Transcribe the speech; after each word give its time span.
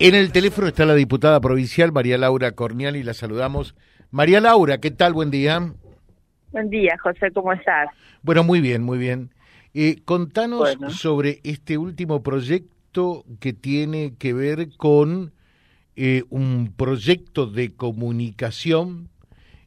En 0.00 0.16
el 0.16 0.32
teléfono 0.32 0.66
está 0.66 0.84
la 0.84 0.96
diputada 0.96 1.40
provincial 1.40 1.92
María 1.92 2.18
Laura 2.18 2.50
Cornial 2.52 2.96
y 2.96 3.04
la 3.04 3.14
saludamos. 3.14 3.76
María 4.10 4.40
Laura, 4.40 4.78
¿qué 4.78 4.90
tal? 4.90 5.12
Buen 5.12 5.30
día. 5.30 5.72
Buen 6.50 6.68
día, 6.68 6.96
José, 7.00 7.30
¿cómo 7.32 7.52
estás? 7.52 7.88
Bueno, 8.22 8.42
muy 8.42 8.60
bien, 8.60 8.82
muy 8.82 8.98
bien. 8.98 9.30
Eh, 9.72 10.02
contanos 10.04 10.76
sobre 10.90 11.40
este 11.44 11.78
último 11.78 12.24
proyecto 12.24 13.24
que 13.38 13.52
tiene 13.52 14.14
que 14.18 14.32
ver 14.32 14.76
con 14.76 15.32
eh, 15.94 16.24
un 16.28 16.72
proyecto 16.76 17.46
de 17.46 17.72
comunicación 17.72 19.10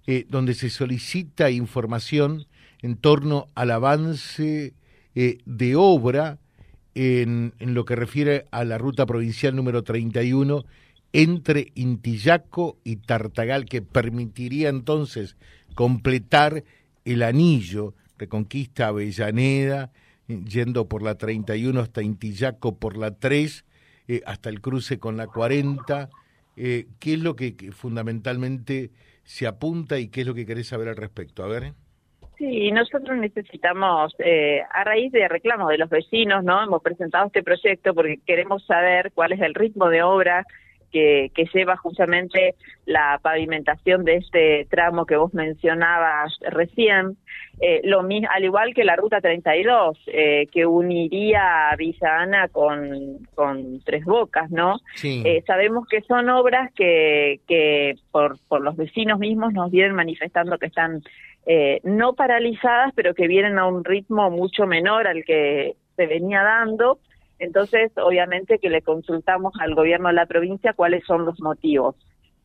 eh, 0.07 0.25
donde 0.27 0.55
se 0.55 0.69
solicita 0.69 1.51
información 1.51 2.47
en 2.81 2.97
torno 2.97 3.47
al 3.55 3.71
avance 3.71 4.73
de 5.15 5.75
obra 5.75 6.37
en, 6.97 7.53
lo 7.59 7.85
que 7.85 7.95
refiere 7.95 8.47
a 8.49 8.63
la 8.63 8.79
ruta 8.79 9.05
provincial 9.05 9.55
número 9.55 9.83
31 9.83 10.65
entre 11.13 11.71
Intillaco 11.75 12.79
y 12.83 12.95
Tartagal, 12.97 13.65
que 13.65 13.83
permitiría 13.83 14.69
entonces 14.69 15.37
completar 15.75 16.63
el 17.05 17.21
anillo 17.21 17.93
Reconquista 18.17 18.87
Avellaneda, 18.87 19.91
yendo 20.27 20.87
por 20.87 21.03
la 21.03 21.15
31 21.15 21.79
hasta 21.79 22.01
Intillaco 22.01 22.77
por 22.79 22.97
la 22.97 23.11
3, 23.11 23.63
eh, 24.07 24.21
hasta 24.25 24.49
el 24.49 24.59
cruce 24.59 24.97
con 24.97 25.17
la 25.17 25.27
40. 25.27 26.09
Eh, 26.55 26.87
¿Qué 26.97 27.13
es 27.13 27.19
lo 27.19 27.35
que, 27.35 27.55
que, 27.55 27.71
fundamentalmente 27.71 28.89
se 29.23 29.45
apunta 29.45 29.99
y 29.99 30.07
qué 30.07 30.21
es 30.21 30.27
lo 30.27 30.33
que 30.33 30.47
querés 30.47 30.67
saber 30.67 30.87
al 30.87 30.95
respecto? 30.95 31.43
A 31.43 31.47
ver. 31.47 31.75
Sí, 32.37 32.71
nosotros 32.71 33.17
necesitamos, 33.17 34.13
eh, 34.19 34.61
a 34.71 34.83
raíz 34.83 35.11
de 35.11 35.27
reclamos 35.27 35.69
de 35.69 35.79
los 35.79 35.89
vecinos, 35.89 36.43
¿no? 36.43 36.63
Hemos 36.63 36.83
presentado 36.83 37.25
este 37.25 37.41
proyecto 37.41 37.95
porque 37.95 38.19
queremos 38.25 38.63
saber 38.65 39.11
cuál 39.15 39.31
es 39.31 39.41
el 39.41 39.55
ritmo 39.55 39.89
de 39.89 40.03
obra 40.03 40.45
que, 40.91 41.31
que 41.33 41.45
lleva 41.53 41.75
justamente 41.77 42.55
la 42.85 43.19
pavimentación 43.21 44.03
de 44.03 44.17
este 44.17 44.67
tramo 44.69 45.05
que 45.05 45.17
vos 45.17 45.33
mencionabas 45.33 46.37
recién. 46.49 47.17
Eh, 47.59 47.81
lo 47.83 48.03
mismo, 48.03 48.27
al 48.31 48.43
igual 48.43 48.73
que 48.75 48.83
la 48.83 48.95
ruta 48.95 49.19
32, 49.19 49.97
eh, 50.07 50.45
que 50.51 50.65
uniría 50.65 51.69
a 51.69 51.75
Villa 51.75 52.19
Ana 52.19 52.47
con, 52.49 53.27
con 53.33 53.81
Tres 53.81 54.05
Bocas, 54.05 54.51
¿no? 54.51 54.77
Sí. 54.93 55.23
Eh, 55.25 55.43
sabemos 55.47 55.87
que 55.87 56.01
son 56.01 56.29
obras 56.29 56.71
que, 56.73 57.39
que 57.47 57.95
por, 58.11 58.37
por 58.47 58.61
los 58.61 58.77
vecinos 58.77 59.17
mismos 59.17 59.53
nos 59.53 59.71
vienen 59.71 59.95
manifestando 59.95 60.59
que 60.59 60.67
están 60.67 61.01
eh, 61.45 61.79
no 61.83 62.13
paralizadas, 62.13 62.93
pero 62.95 63.13
que 63.13 63.27
vienen 63.27 63.57
a 63.57 63.67
un 63.67 63.83
ritmo 63.83 64.29
mucho 64.29 64.65
menor 64.65 65.07
al 65.07 65.23
que 65.23 65.75
se 65.95 66.05
venía 66.07 66.43
dando. 66.43 66.99
Entonces, 67.39 67.91
obviamente 67.97 68.59
que 68.59 68.69
le 68.69 68.81
consultamos 68.81 69.53
al 69.59 69.75
gobierno 69.75 70.09
de 70.09 70.15
la 70.15 70.25
provincia 70.25 70.73
cuáles 70.73 71.05
son 71.05 71.25
los 71.25 71.39
motivos. 71.39 71.95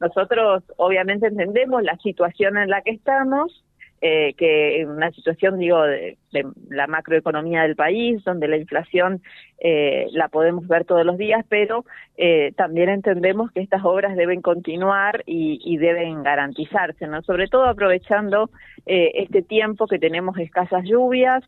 Nosotros, 0.01 0.65
obviamente, 0.77 1.29
entendemos 1.29 1.83
la 1.83 1.97
situación 1.99 2.59
en 2.59 2.69
la 2.69 2.83
que 2.83 2.91
estamos, 2.91 3.65
eh, 4.05 4.35
que 4.35 4.85
una 4.85 5.13
situación, 5.13 5.61
digo, 5.61 5.81
de, 5.83 6.19
de, 6.33 6.45
la 6.69 6.89
macroeconomía 6.89 7.63
del 7.63 7.77
país, 7.77 8.23
donde 8.25 8.49
la 8.49 8.57
inflación 8.57 9.23
eh, 9.61 10.09
la 10.11 10.27
podemos 10.29 10.67
ver 10.67 10.85
todos 10.85 11.07
los 11.07 11.17
días, 11.17 11.47
pero 11.49 11.85
eh, 12.17 12.53
también 12.57 12.89
entendemos 12.89 13.53
que 13.53 13.61
estas 13.61 13.85
obras 13.85 14.17
deben 14.17 14.43
continuar 14.43 15.23
y, 15.25 15.61
y 15.65 15.77
deben 15.77 16.25
garantizarse, 16.25 17.07
¿no? 17.07 17.23
Sobre 17.23 17.47
todo 17.47 17.67
aprovechando 17.67 18.51
eh, 18.87 19.13
este 19.15 19.41
tiempo 19.41 19.87
que 19.87 20.01
tenemos 20.01 20.37
escasas 20.37 20.83
lluvias, 20.85 21.45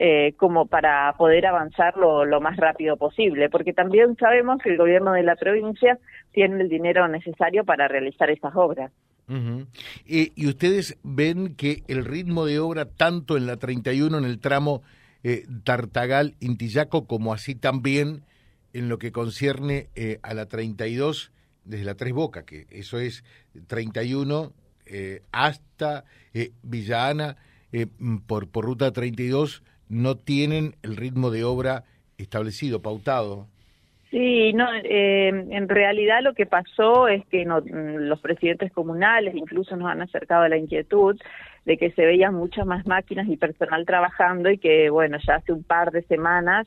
eh, 0.00 0.32
como 0.38 0.66
para 0.66 1.12
poder 1.18 1.44
avanzar 1.44 1.96
lo, 1.96 2.24
lo, 2.24 2.40
más 2.40 2.56
rápido 2.56 2.96
posible, 2.96 3.50
porque 3.50 3.72
también 3.72 4.16
sabemos 4.16 4.62
que 4.62 4.70
el 4.70 4.78
gobierno 4.78 5.12
de 5.12 5.24
la 5.24 5.36
provincia 5.36 5.98
tiene 6.32 6.62
el 6.62 6.68
dinero 6.68 7.06
necesario 7.08 7.64
para 7.64 7.86
realizar 7.86 8.30
esas 8.30 8.54
obras. 8.56 8.92
Eh, 10.06 10.32
y 10.34 10.46
ustedes 10.46 10.96
ven 11.02 11.54
que 11.54 11.82
el 11.88 12.04
ritmo 12.04 12.46
de 12.46 12.58
obra, 12.58 12.86
tanto 12.86 13.36
en 13.36 13.46
la 13.46 13.56
31, 13.56 14.18
en 14.18 14.24
el 14.24 14.38
tramo 14.38 14.82
eh, 15.24 15.46
Tartagal-Intillaco, 15.64 17.06
como 17.06 17.34
así 17.34 17.54
también 17.54 18.24
en 18.72 18.88
lo 18.88 18.98
que 18.98 19.12
concierne 19.12 19.88
eh, 19.94 20.20
a 20.22 20.32
la 20.34 20.46
32, 20.46 21.32
desde 21.64 21.84
la 21.84 21.96
Tres 21.96 22.12
Boca, 22.12 22.44
que 22.44 22.66
eso 22.70 22.98
es 22.98 23.24
31 23.66 24.52
eh, 24.86 25.22
hasta 25.32 26.04
Villa 26.62 27.08
Ana, 27.08 27.36
por, 28.26 28.48
por 28.48 28.64
ruta 28.64 28.92
32, 28.92 29.62
no 29.88 30.16
tienen 30.16 30.76
el 30.82 30.96
ritmo 30.96 31.30
de 31.30 31.44
obra 31.44 31.84
establecido, 32.16 32.80
pautado. 32.80 33.48
Sí, 34.10 34.54
no, 34.54 34.66
eh, 34.74 35.28
en 35.28 35.68
realidad 35.68 36.20
lo 36.22 36.32
que 36.32 36.46
pasó 36.46 37.08
es 37.08 37.26
que 37.26 37.44
no, 37.44 37.60
los 37.60 38.20
presidentes 38.20 38.72
comunales 38.72 39.34
incluso 39.34 39.76
nos 39.76 39.90
han 39.90 40.00
acercado 40.00 40.44
a 40.44 40.48
la 40.48 40.56
inquietud 40.56 41.20
de 41.66 41.76
que 41.76 41.90
se 41.90 42.06
veían 42.06 42.34
muchas 42.34 42.64
más 42.64 42.86
máquinas 42.86 43.28
y 43.28 43.36
personal 43.36 43.84
trabajando 43.84 44.50
y 44.50 44.56
que, 44.56 44.88
bueno, 44.88 45.18
ya 45.26 45.34
hace 45.36 45.52
un 45.52 45.62
par 45.62 45.90
de 45.90 46.02
semanas 46.04 46.66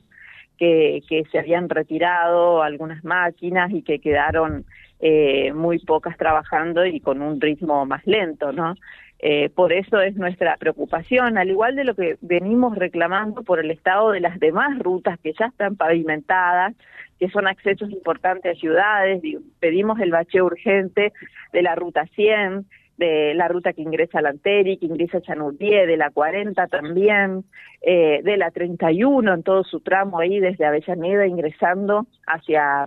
que, 0.59 1.02
que 1.09 1.24
se 1.31 1.40
habían 1.40 1.68
retirado 1.68 2.62
algunas 2.62 3.03
máquinas 3.03 3.72
y 3.72 3.81
que 3.81 3.97
quedaron 3.97 4.66
eh, 5.00 5.52
muy 5.53 5.79
pocas 5.79 6.16
trabajando 6.18 6.85
y 6.85 7.00
con 7.00 7.23
un 7.23 7.41
ritmo 7.41 7.88
más 7.88 8.06
lento, 8.06 8.52
¿no? 8.52 8.75
Eh, 9.18 9.50
por 9.50 9.73
eso 9.73 10.00
es 10.00 10.16
nuestra 10.16 10.58
preocupación, 10.58 11.40
al 11.40 11.50
igual 11.50 11.75
de 11.75 11.84
lo 11.84 11.96
que 11.96 12.18
venimos 12.22 12.75
reclamando 12.75 13.41
por 13.41 13.59
el 13.59 13.72
estado 13.72 14.12
de 14.12 14.19
las 14.19 14.40
demás 14.40 14.78
rutas 14.79 15.19
que 15.19 15.34
ya 15.34 15.47
están 15.47 15.75
pavimentadas, 15.75 16.75
que 17.21 17.29
son 17.29 17.45
accesos 17.47 17.91
importantes 17.91 18.57
a 18.57 18.59
ciudades, 18.59 19.21
pedimos 19.59 19.99
el 19.99 20.09
bacheo 20.09 20.43
urgente 20.43 21.13
de 21.53 21.61
la 21.61 21.75
ruta 21.75 22.07
100, 22.15 22.65
de 22.97 23.35
la 23.35 23.47
ruta 23.47 23.73
que 23.73 23.83
ingresa 23.83 24.17
a 24.17 24.21
Lanteri, 24.23 24.77
que 24.77 24.87
ingresa 24.87 25.19
a 25.19 25.21
Chanurdié, 25.21 25.85
de 25.85 25.97
la 25.97 26.09
40 26.09 26.65
también, 26.65 27.43
eh, 27.83 28.21
de 28.23 28.37
la 28.37 28.49
31 28.49 29.35
en 29.35 29.43
todo 29.43 29.63
su 29.63 29.81
tramo 29.81 30.17
ahí 30.19 30.39
desde 30.39 30.65
Avellaneda 30.65 31.27
ingresando 31.27 32.07
hacia 32.25 32.85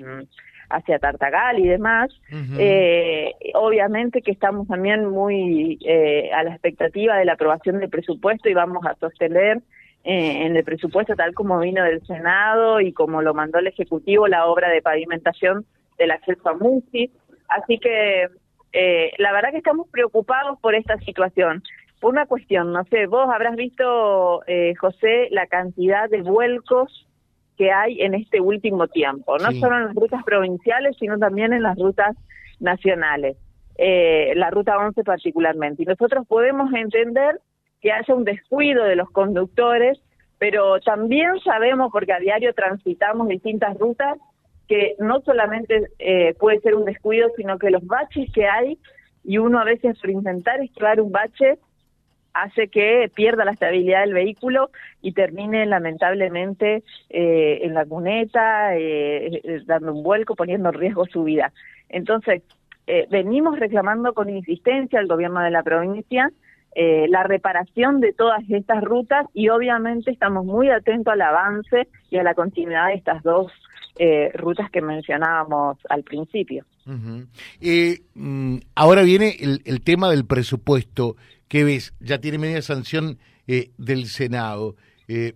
hacia 0.69 0.99
Tartagal 0.99 1.61
y 1.61 1.69
demás. 1.69 2.11
Uh 2.33 2.35
-huh. 2.35 2.57
eh, 2.59 3.35
obviamente 3.55 4.21
que 4.21 4.33
estamos 4.33 4.67
también 4.67 5.07
muy 5.07 5.79
eh, 5.87 6.33
a 6.33 6.43
la 6.43 6.51
expectativa 6.51 7.17
de 7.19 7.25
la 7.25 7.35
aprobación 7.35 7.79
del 7.79 7.89
presupuesto 7.89 8.49
y 8.49 8.55
vamos 8.55 8.85
a 8.85 8.97
sostener 8.97 9.61
eh, 10.05 10.45
en 10.45 10.55
el 10.57 10.65
presupuesto 10.65 11.17
tal 11.17 11.35
como 11.35 11.59
vino 11.59 11.83
del 11.83 12.07
Senado 12.07 12.81
y 12.81 12.93
como 12.93 13.23
lo 13.23 13.35
mandó 13.35 13.59
el 13.59 13.67
Ejecutivo 13.67 14.29
la 14.29 14.47
obra 14.47 14.69
de 14.69 14.83
pavimentación 14.83 15.65
del 15.99 16.11
acceso 16.11 16.49
a 16.49 16.55
MUSI. 16.55 17.11
Así 17.49 17.79
que 17.79 18.29
eh, 18.73 19.13
la 19.19 19.33
verdad 19.33 19.51
que 19.53 19.59
estamos 19.59 19.89
preocupados 19.89 20.59
por 20.61 20.75
esta 20.75 20.99
situación. 20.99 21.63
Por 22.01 22.13
una 22.13 22.27
cuestión, 22.27 22.73
no 22.73 22.85
sé, 22.85 23.07
vos 23.07 23.29
habrás 23.33 23.57
visto, 23.57 24.43
eh, 24.47 24.75
José, 24.75 25.29
la 25.31 25.47
cantidad 25.47 26.11
de 26.11 26.23
vuelcos 26.23 27.07
que 27.57 27.71
hay 27.71 28.03
en 28.03 28.15
este 28.15 28.41
último 28.41 28.89
tiempo, 28.89 29.39
no 29.39 29.51
sí. 29.53 29.61
solo 29.61 29.77
en 29.77 29.87
las 29.87 29.95
rutas 29.95 30.23
provinciales, 30.25 30.97
sino 30.99 31.19
también 31.19 31.53
en 31.53 31.63
las 31.63 31.79
rutas 31.79 32.17
nacionales, 32.59 33.37
eh, 33.79 34.33
la 34.35 34.51
ruta 34.51 34.77
11 34.77 35.03
particularmente. 35.05 35.85
Y 35.85 35.87
nosotros 35.87 36.27
podemos 36.27 36.73
entender 36.75 37.41
que 37.85 37.93
haya 37.93 38.15
un 38.15 38.25
descuido 38.25 38.85
de 38.85 38.97
los 38.97 39.11
conductores, 39.11 40.01
pero 40.39 40.81
también 40.81 41.39
sabemos, 41.45 41.93
porque 41.93 42.15
a 42.15 42.19
diario 42.19 42.55
transitamos 42.55 43.29
distintas 43.29 43.79
rutas, 43.79 44.17
que 44.67 44.97
no 44.99 45.21
solamente 45.21 45.89
eh, 45.99 46.33
puede 46.41 46.61
ser 46.61 46.77
un 46.77 46.87
descuido, 46.87 47.29
sino 47.37 47.59
que 47.59 47.69
los 47.69 47.87
baches 47.87 48.33
que 48.33 48.47
hay, 48.47 48.79
y 49.23 49.37
uno 49.37 49.61
a 49.61 49.65
veces 49.65 49.99
por 50.01 50.09
intentar 50.09 50.63
esquivar 50.63 50.99
un 50.99 51.13
bache, 51.13 51.59
hace 52.33 52.69
que 52.69 53.11
pierda 53.15 53.45
la 53.45 53.53
estabilidad 53.53 54.01
del 54.01 54.15
vehículo 54.15 54.71
y 55.03 55.13
termine 55.13 55.67
lamentablemente 55.67 56.85
eh, 57.11 57.59
en 57.65 57.75
la 57.75 57.85
cuneta, 57.85 58.79
eh, 58.79 59.43
eh, 59.45 59.61
dando 59.67 59.93
un 59.93 60.03
vuelco, 60.03 60.37
poniendo 60.37 60.71
en 60.71 60.75
riesgo 60.75 61.05
su 61.05 61.25
vida. 61.25 61.53
Entonces, 61.91 62.43
eh, 62.87 63.07
venimos 63.11 63.59
reclamando 63.59 64.15
con 64.15 64.31
insistencia 64.31 64.99
al 65.01 65.07
gobierno 65.07 65.41
de 65.43 65.51
la 65.51 65.63
provincia 65.63 66.31
eh, 66.75 67.07
la 67.09 67.23
reparación 67.23 68.01
de 68.01 68.13
todas 68.13 68.43
estas 68.49 68.83
rutas 68.83 69.27
y 69.33 69.49
obviamente 69.49 70.11
estamos 70.11 70.45
muy 70.45 70.71
atentos 70.71 71.13
al 71.13 71.23
avance 71.23 71.89
y 72.11 72.19
a 72.19 72.23
la 72.23 72.35
continuidad 72.35 72.89
de 72.89 72.95
estas 72.95 73.23
dos 73.23 73.53
eh, 73.97 74.33
rutas 74.35 74.71
que 74.71 74.83
mencionábamos 74.83 75.79
al 75.89 76.03
principio. 76.03 76.65
Eh, 77.61 78.01
ahora 78.75 79.03
viene 79.03 79.37
el, 79.39 79.63
el, 79.65 79.83
tema 79.83 80.11
del 80.11 80.27
presupuesto. 80.27 81.17
¿Qué 81.49 81.63
ves? 81.63 81.95
Ya 82.01 82.19
tiene 82.19 82.39
media 82.39 82.61
sanción 82.61 83.19
eh, 83.47 83.71
del 83.79 84.07
Senado. 84.07 84.75
Eh, 85.07 85.35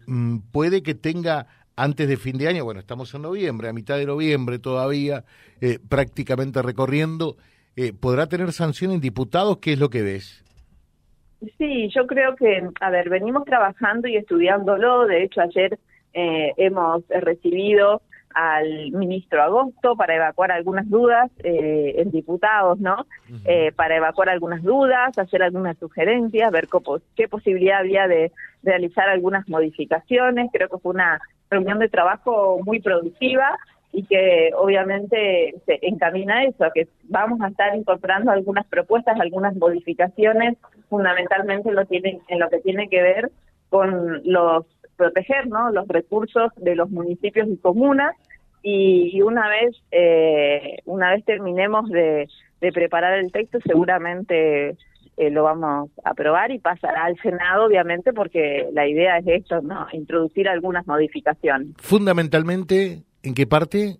puede 0.50 0.82
que 0.82 0.94
tenga 0.94 1.46
antes 1.76 2.08
de 2.08 2.16
fin 2.16 2.36
de 2.36 2.48
año, 2.48 2.64
bueno, 2.64 2.80
estamos 2.80 3.14
en 3.14 3.22
noviembre, 3.22 3.68
a 3.68 3.72
mitad 3.72 3.96
de 3.96 4.06
noviembre 4.06 4.58
todavía, 4.58 5.24
prácticamente 5.88 6.60
recorriendo, 6.60 7.36
¿podrá 8.00 8.26
tener 8.26 8.52
sanción 8.52 8.90
en 8.90 9.00
diputados? 9.00 9.58
¿Qué 9.58 9.74
es 9.74 9.78
lo 9.78 9.88
que 9.88 10.02
ves? 10.02 10.42
Sí, 11.56 11.88
yo 11.94 12.06
creo 12.06 12.34
que, 12.34 12.68
a 12.80 12.90
ver, 12.90 13.08
venimos 13.08 13.44
trabajando 13.44 14.08
y 14.08 14.16
estudiándolo. 14.16 15.06
De 15.06 15.22
hecho, 15.22 15.40
ayer 15.40 15.78
eh, 16.12 16.52
hemos 16.56 17.04
recibido 17.08 18.02
al 18.34 18.92
ministro 18.92 19.42
Agosto 19.42 19.96
para 19.96 20.16
evacuar 20.16 20.52
algunas 20.52 20.88
dudas 20.88 21.30
eh, 21.42 21.94
en 21.98 22.10
diputados, 22.10 22.78
¿no? 22.78 23.06
Eh, 23.44 23.72
para 23.72 23.96
evacuar 23.96 24.28
algunas 24.28 24.62
dudas, 24.62 25.16
hacer 25.18 25.42
algunas 25.42 25.78
sugerencias, 25.78 26.52
ver 26.52 26.68
qué 27.16 27.28
posibilidad 27.28 27.78
había 27.78 28.06
de 28.06 28.32
realizar 28.62 29.08
algunas 29.08 29.48
modificaciones. 29.48 30.50
Creo 30.52 30.68
que 30.68 30.78
fue 30.78 30.92
una 30.92 31.20
reunión 31.50 31.78
de 31.78 31.88
trabajo 31.88 32.60
muy 32.64 32.80
productiva 32.80 33.56
y 33.92 34.04
que 34.04 34.50
obviamente 34.56 35.54
se 35.66 35.78
encamina 35.82 36.38
a 36.38 36.44
eso, 36.44 36.64
a 36.64 36.70
que 36.70 36.88
vamos 37.04 37.40
a 37.40 37.48
estar 37.48 37.74
incorporando 37.74 38.30
algunas 38.30 38.66
propuestas, 38.66 39.18
algunas 39.18 39.56
modificaciones, 39.56 40.56
fundamentalmente 40.88 41.72
lo 41.72 41.84
tienen, 41.86 42.20
en 42.28 42.38
lo 42.38 42.48
que 42.48 42.58
tiene 42.58 42.88
que 42.88 43.02
ver 43.02 43.30
con 43.70 44.22
los 44.24 44.66
proteger 44.96 45.46
¿no? 45.46 45.70
los 45.70 45.88
recursos 45.88 46.50
de 46.56 46.74
los 46.74 46.90
municipios 46.90 47.48
y 47.48 47.56
comunas. 47.56 48.14
Y, 48.62 49.22
una 49.22 49.48
vez 49.48 49.76
eh, 49.92 50.78
una 50.84 51.12
vez 51.12 51.24
terminemos 51.24 51.88
de, 51.88 52.28
preparar 52.74 53.16
el 53.18 53.30
texto 53.30 53.58
seguramente 53.64 54.76
eh, 55.16 55.30
lo 55.30 55.44
vamos 55.44 55.90
a 56.04 56.10
aprobar 56.10 56.50
y 56.50 56.58
pasará 56.58 57.04
al 57.04 57.16
Senado 57.18 57.66
obviamente 57.66 58.12
porque 58.12 58.68
la 58.72 58.86
idea 58.88 59.18
es 59.18 59.26
esto 59.28 59.62
no 59.62 59.86
introducir 59.92 60.48
algunas 60.48 60.86
modificaciones. 60.88 61.68
Fundamentalmente 61.78 63.04
en 63.22 63.34
qué 63.34 63.46
parte 63.46 63.98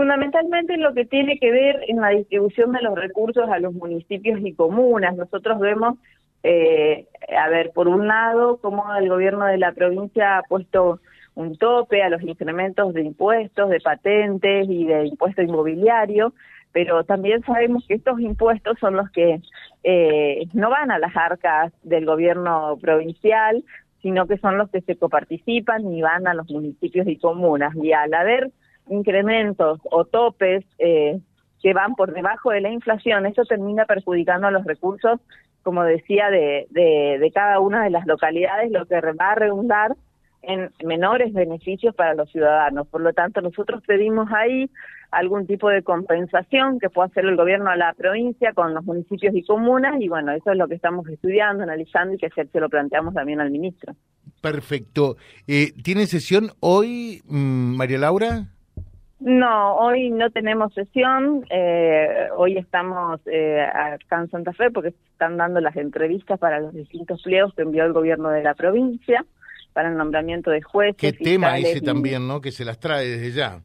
Fundamentalmente 0.00 0.78
lo 0.78 0.94
que 0.94 1.04
tiene 1.04 1.38
que 1.38 1.50
ver 1.50 1.80
en 1.88 2.00
la 2.00 2.08
distribución 2.08 2.72
de 2.72 2.80
los 2.80 2.94
recursos 2.94 3.48
a 3.50 3.58
los 3.58 3.74
municipios 3.74 4.40
y 4.42 4.54
comunas. 4.54 5.14
Nosotros 5.14 5.60
vemos, 5.60 5.98
eh, 6.42 7.06
a 7.36 7.50
ver, 7.50 7.70
por 7.72 7.86
un 7.86 8.06
lado, 8.06 8.56
cómo 8.62 8.84
el 8.96 9.10
gobierno 9.10 9.44
de 9.44 9.58
la 9.58 9.72
provincia 9.72 10.38
ha 10.38 10.42
puesto 10.44 11.00
un 11.34 11.58
tope 11.58 12.02
a 12.02 12.08
los 12.08 12.22
incrementos 12.22 12.94
de 12.94 13.02
impuestos, 13.02 13.68
de 13.68 13.80
patentes 13.80 14.66
y 14.70 14.86
de 14.86 15.06
impuesto 15.06 15.42
inmobiliario, 15.42 16.32
pero 16.72 17.04
también 17.04 17.42
sabemos 17.42 17.84
que 17.86 17.94
estos 17.94 18.20
impuestos 18.20 18.78
son 18.78 18.96
los 18.96 19.10
que 19.10 19.40
eh, 19.82 20.46
no 20.54 20.70
van 20.70 20.90
a 20.90 20.98
las 20.98 21.14
arcas 21.14 21.72
del 21.82 22.06
gobierno 22.06 22.78
provincial, 22.80 23.62
sino 24.02 24.26
que 24.26 24.38
son 24.38 24.58
los 24.58 24.70
que 24.70 24.80
se 24.80 24.96
coparticipan 24.96 25.92
y 25.92 26.02
van 26.02 26.26
a 26.26 26.34
los 26.34 26.50
municipios 26.50 27.06
y 27.06 27.16
comunas. 27.16 27.74
Y 27.76 27.92
al 27.92 28.12
haber 28.14 28.50
incrementos 28.88 29.80
o 29.90 30.04
topes 30.04 30.64
eh, 30.78 31.18
que 31.62 31.74
van 31.74 31.94
por 31.94 32.12
debajo 32.12 32.50
de 32.50 32.60
la 32.60 32.70
inflación, 32.70 33.26
eso 33.26 33.44
termina 33.44 33.84
perjudicando 33.84 34.50
los 34.50 34.64
recursos, 34.64 35.20
como 35.62 35.84
decía, 35.84 36.30
de, 36.30 36.66
de, 36.70 37.18
de 37.20 37.30
cada 37.32 37.60
una 37.60 37.84
de 37.84 37.90
las 37.90 38.06
localidades, 38.06 38.70
lo 38.70 38.86
que 38.86 39.00
va 39.00 39.32
a 39.32 39.34
redundar 39.34 39.94
en 40.42 40.70
menores 40.84 41.32
beneficios 41.34 41.94
para 41.94 42.14
los 42.14 42.30
ciudadanos. 42.30 42.88
Por 42.88 43.02
lo 43.02 43.12
tanto, 43.12 43.42
nosotros 43.42 43.82
pedimos 43.86 44.30
ahí 44.32 44.70
algún 45.10 45.46
tipo 45.46 45.68
de 45.68 45.82
compensación 45.82 46.78
que 46.78 46.88
pueda 46.88 47.08
hacer 47.08 47.24
el 47.24 47.36
gobierno 47.36 47.70
a 47.70 47.76
la 47.76 47.92
provincia 47.94 48.52
con 48.52 48.74
los 48.74 48.84
municipios 48.84 49.34
y 49.34 49.42
comunas 49.42 50.00
y 50.00 50.08
bueno, 50.08 50.32
eso 50.32 50.52
es 50.52 50.56
lo 50.56 50.68
que 50.68 50.74
estamos 50.74 51.08
estudiando, 51.08 51.64
analizando 51.64 52.14
y 52.14 52.18
que 52.18 52.30
se 52.30 52.60
lo 52.60 52.68
planteamos 52.68 53.14
también 53.14 53.40
al 53.40 53.50
ministro. 53.50 53.94
Perfecto. 54.40 55.16
Eh, 55.46 55.72
¿Tiene 55.82 56.06
sesión 56.06 56.50
hoy, 56.60 57.22
mm, 57.26 57.76
María 57.76 57.98
Laura? 57.98 58.46
No, 59.20 59.76
hoy 59.76 60.10
no 60.10 60.30
tenemos 60.30 60.72
sesión. 60.72 61.44
Eh, 61.50 62.28
hoy 62.36 62.56
estamos 62.56 63.20
eh, 63.26 63.60
acá 63.60 64.20
en 64.22 64.30
Santa 64.30 64.52
Fe 64.54 64.70
porque 64.70 64.94
están 65.12 65.36
dando 65.36 65.60
las 65.60 65.76
entrevistas 65.76 66.38
para 66.38 66.58
los 66.58 66.72
distintos 66.72 67.22
pliegos 67.22 67.52
que 67.54 67.62
envió 67.62 67.84
el 67.84 67.92
gobierno 67.92 68.30
de 68.30 68.42
la 68.42 68.54
provincia 68.54 69.26
para 69.74 69.90
el 69.90 69.96
nombramiento 69.96 70.50
de 70.50 70.62
jueces. 70.62 70.96
Qué 70.96 71.12
tema 71.12 71.58
ese 71.58 71.82
también, 71.82 72.26
¿no? 72.26 72.40
Que 72.40 72.50
se 72.50 72.64
las 72.64 72.80
trae 72.80 73.06
desde 73.06 73.32
ya. 73.32 73.60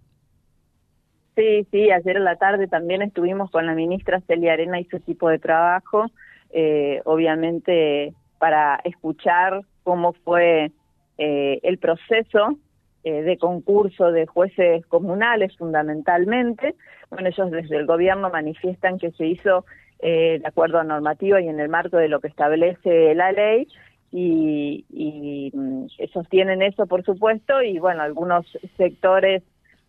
Sí, 1.36 1.68
sí, 1.70 1.92
ayer 1.92 2.16
en 2.16 2.24
la 2.24 2.38
tarde 2.38 2.68
también 2.68 3.02
estuvimos 3.02 3.52
con 3.52 3.66
la 3.66 3.74
ministra 3.74 4.22
Celia 4.22 4.54
Arena 4.54 4.80
y 4.80 4.86
su 4.86 4.96
equipo 4.96 5.28
de 5.28 5.38
trabajo, 5.38 6.06
eh, 6.52 7.02
obviamente 7.04 8.14
para 8.38 8.80
escuchar 8.86 9.62
cómo 9.84 10.14
fue 10.14 10.72
eh, 11.18 11.60
el 11.62 11.78
proceso 11.78 12.58
eh, 13.04 13.22
de 13.24 13.38
concurso 13.38 14.14
de 14.14 14.28
jueces 14.28 14.86
comunales 14.86 15.58
fundamentalmente. 15.58 16.76
Bueno, 17.10 17.28
ellos 17.28 17.52
desde 17.52 17.76
el 17.76 17.86
gobierno 17.86 18.30
manifiestan 18.30 18.98
que 18.98 19.12
se 19.12 19.28
hizo 19.28 19.66
de 20.02 20.42
acuerdo 20.44 20.78
a 20.78 20.84
normativa 20.84 21.42
y 21.42 21.48
en 21.48 21.60
el 21.60 21.68
marco 21.68 21.98
de 21.98 22.10
lo 22.10 22.20
que 22.20 22.28
establece 22.28 23.16
la 23.16 23.32
ley 23.32 23.68
y, 24.12 24.86
y 24.90 25.52
mm, 25.52 25.88
sostienen 26.14 26.62
eso, 26.62 26.86
por 26.86 27.04
supuesto, 27.04 27.64
y 27.64 27.80
bueno, 27.80 28.04
algunos 28.04 28.46
sectores 28.78 29.42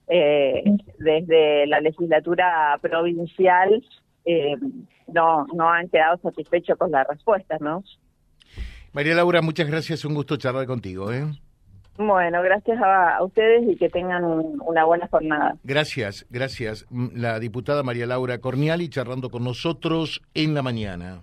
eh, 0.08 0.62
desde 0.98 1.66
la 1.66 1.80
legislatura 1.80 2.78
provincial 2.80 3.84
eh, 4.24 4.56
no, 5.08 5.46
no 5.54 5.70
han 5.70 5.88
quedado 5.88 6.18
satisfechos 6.18 6.76
con 6.78 6.90
la 6.90 7.04
respuesta, 7.04 7.56
¿no? 7.60 7.82
María 8.92 9.14
Laura, 9.14 9.42
muchas 9.42 9.68
gracias, 9.68 10.04
un 10.04 10.14
gusto 10.14 10.36
charlar 10.36 10.66
contigo. 10.66 11.12
¿eh? 11.12 11.24
Bueno, 11.98 12.42
gracias 12.42 12.78
a, 12.82 13.22
ustedes 13.22 13.68
y 13.68 13.76
que 13.76 13.88
tengan 13.88 14.24
una 14.24 14.84
buena 14.84 15.06
jornada. 15.08 15.56
Gracias, 15.64 16.26
gracias. 16.30 16.86
La 16.90 17.38
diputada 17.38 17.82
María 17.82 18.06
Laura 18.06 18.38
Corniali 18.38 18.88
charlando 18.88 19.30
con 19.30 19.44
nosotros 19.44 20.22
en 20.34 20.54
la 20.54 20.62
mañana 20.62 21.22